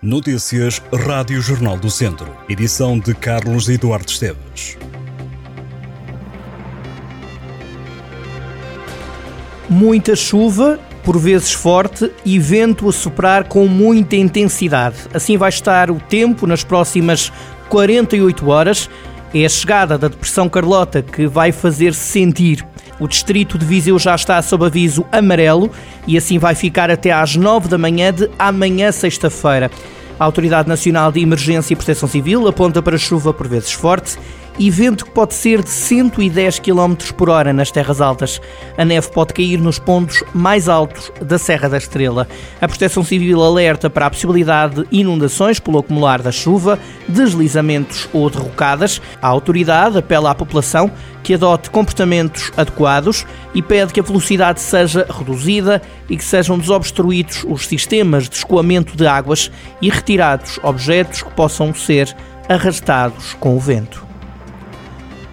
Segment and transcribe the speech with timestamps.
[0.00, 2.32] Notícias Rádio Jornal do Centro.
[2.48, 4.78] Edição de Carlos Eduardo Esteves.
[9.68, 14.98] Muita chuva, por vezes forte, e vento a soprar com muita intensidade.
[15.12, 17.32] Assim vai estar o tempo nas próximas
[17.68, 18.88] 48 horas.
[19.34, 22.64] É a chegada da Depressão Carlota que vai fazer-se sentir.
[23.00, 25.70] O distrito de Viseu já está sob aviso amarelo
[26.06, 29.70] e assim vai ficar até às 9 da manhã de amanhã, sexta-feira.
[30.18, 34.18] A Autoridade Nacional de Emergência e Proteção Civil aponta para chuva por vezes forte
[34.58, 38.40] e vento que pode ser de 110 km por hora nas terras altas.
[38.76, 42.26] A neve pode cair nos pontos mais altos da Serra da Estrela.
[42.60, 48.28] A Proteção Civil alerta para a possibilidade de inundações pelo acumular da chuva, deslizamentos ou
[48.28, 49.00] derrocadas.
[49.22, 50.90] A autoridade apela à população
[51.22, 57.44] que adote comportamentos adequados e pede que a velocidade seja reduzida e que sejam desobstruídos
[57.46, 59.50] os sistemas de escoamento de águas
[59.80, 62.14] e retirados objetos que possam ser
[62.48, 64.07] arrastados com o vento.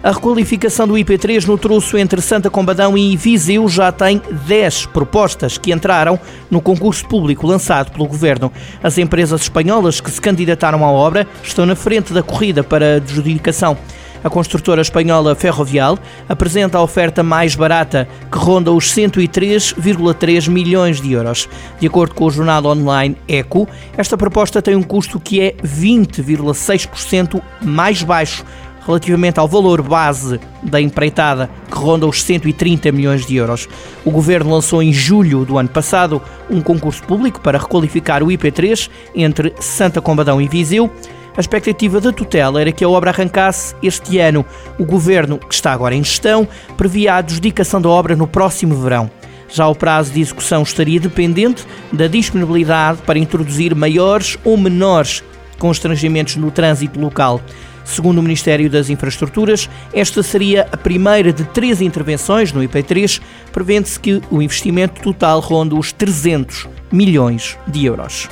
[0.06, 5.58] A requalificação do IP3 no troço entre Santa Combadão e Viseu já tem 10 propostas
[5.58, 6.16] que entraram
[6.48, 8.52] no concurso público lançado pelo governo.
[8.80, 13.76] As empresas espanholas que se candidataram à obra estão na frente da corrida para adjudicação.
[14.22, 21.12] A construtora espanhola Ferrovial apresenta a oferta mais barata, que ronda os 103,3 milhões de
[21.12, 21.48] euros.
[21.80, 27.42] De acordo com o jornal online Eco, esta proposta tem um custo que é 20,6%
[27.60, 28.44] mais baixo
[28.86, 33.68] relativamente ao valor base da empreitada, que ronda os 130 milhões de euros.
[34.04, 38.88] O governo lançou em julho do ano passado um concurso público para requalificar o IP3
[39.14, 40.90] entre Santa Combadão e Viseu.
[41.36, 44.44] A expectativa da tutela era que a obra arrancasse este ano.
[44.78, 49.10] O governo, que está agora em gestão, previa a adjudicação da obra no próximo verão.
[49.48, 55.22] Já o prazo de execução estaria dependente da disponibilidade para introduzir maiores ou menores
[55.58, 57.40] constrangimentos no trânsito local.
[57.86, 63.22] Segundo o Ministério das Infraestruturas, esta seria a primeira de três intervenções no IP3,
[63.52, 68.28] prevendo-se que o investimento total ronde os 300 milhões de euros.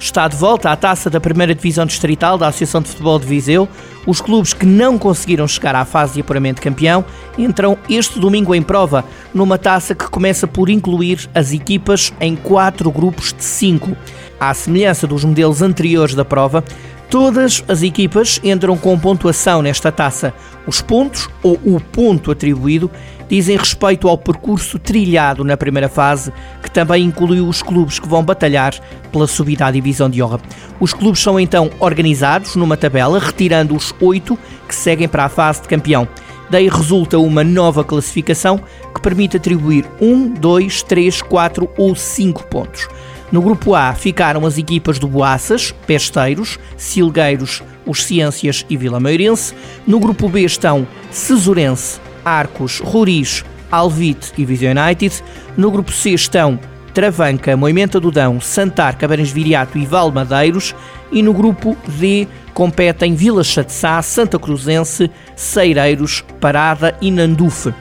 [0.00, 3.68] Está de volta à taça da primeira divisão distrital da Associação de Futebol de Viseu.
[4.06, 7.04] Os clubes que não conseguiram chegar à fase de apuramento campeão
[7.36, 9.04] entram este domingo em prova,
[9.34, 13.94] numa taça que começa por incluir as equipas em quatro grupos de cinco.
[14.40, 16.64] À semelhança dos modelos anteriores da prova,
[17.10, 20.32] Todas as equipas entram com pontuação nesta taça.
[20.64, 22.88] Os pontos, ou o ponto atribuído,
[23.28, 26.32] dizem respeito ao percurso trilhado na primeira fase,
[26.62, 28.74] que também incluiu os clubes que vão batalhar
[29.10, 30.40] pela subida à divisão de honra.
[30.78, 34.38] Os clubes são então organizados numa tabela, retirando os oito
[34.68, 36.06] que seguem para a fase de campeão.
[36.48, 38.60] Daí resulta uma nova classificação
[38.94, 42.88] que permite atribuir um, dois, três, quatro ou cinco pontos.
[43.32, 49.54] No grupo A ficaram as equipas do Boaças, Pesteiros, Silgueiros, os Ciências e Vila Meirense.
[49.86, 55.22] No grupo B estão Cesurense, Arcos, Roriz, Alvite e Viseu United.
[55.56, 56.58] No grupo C estão
[56.92, 60.74] Travanca, Moimenta do Dão, Santar, Cabarões Viriato e Valmadeiros.
[61.12, 67.72] E no grupo D competem Vila Chatzá, Santa Cruzense, Ceireiros, Parada e Nandufe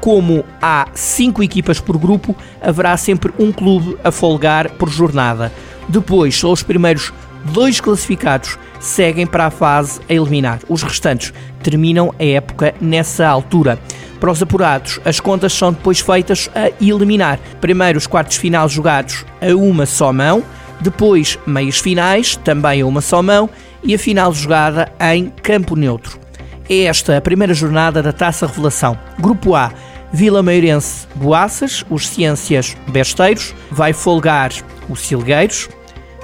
[0.00, 5.52] como há cinco equipas por grupo, haverá sempre um clube a folgar por jornada.
[5.88, 7.12] Depois, só os primeiros
[7.52, 10.60] dois classificados seguem para a fase a eliminar.
[10.68, 11.32] Os restantes
[11.62, 13.78] terminam a época nessa altura.
[14.20, 17.38] Para os apurados, as contas são depois feitas a eliminar.
[17.60, 20.42] Primeiro os quartos finais jogados a uma só mão,
[20.80, 23.48] depois meias finais, também a uma só mão,
[23.82, 26.27] e a final jogada em campo neutro.
[26.70, 28.98] É esta a primeira jornada da Taça Revelação.
[29.18, 29.72] Grupo A,
[30.12, 34.52] Vila Meirense Boaças, os Ciências Besteiros, vai folgar
[34.86, 35.70] o Silgueiros.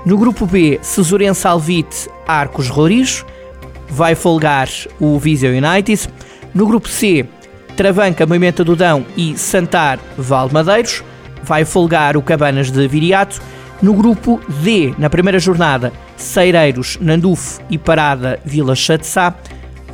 [0.05, 3.25] No grupo B, Cesurense Alvite Arcos Roriz,
[3.88, 4.69] vai folgar
[5.00, 6.09] o Viseu United.
[6.55, 7.26] No grupo C,
[7.75, 11.03] Travanca Moimenta do Dão e Santar Valmadeiros,
[11.43, 13.41] vai folgar o Cabanas de Viriato.
[13.81, 19.35] No grupo D, na primeira jornada, Ceireiros, Nandufo e Parada Vila Chatzá,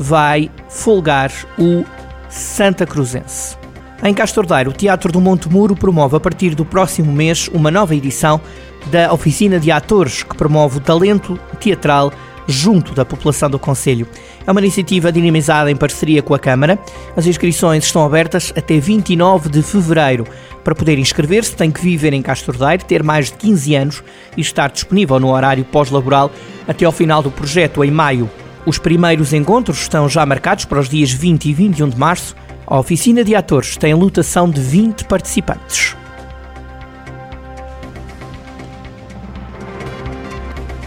[0.00, 1.85] vai folgar o
[2.31, 3.55] Santa Cruzense.
[4.02, 7.94] Em Castordeiro, o Teatro do Monte Muro promove a partir do próximo mês uma nova
[7.94, 8.41] edição
[8.87, 12.11] da Oficina de Atores, que promove o talento teatral
[12.49, 14.08] junto da população do Conselho.
[14.47, 16.79] É uma iniciativa dinamizada em parceria com a Câmara.
[17.14, 20.26] As inscrições estão abertas até 29 de fevereiro.
[20.64, 24.03] Para poder inscrever-se, tem que viver em Castordeiro, ter mais de 15 anos
[24.35, 26.31] e estar disponível no horário pós-laboral
[26.67, 28.31] até ao final do projeto, em maio.
[28.70, 32.78] Os primeiros encontros estão já marcados para os dias 20 e 21 de março a
[32.78, 35.96] oficina de atores tem lotação de 20 participantes.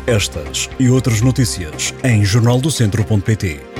[0.07, 3.72] Estas e outras notícias em jornaldocentro.pt.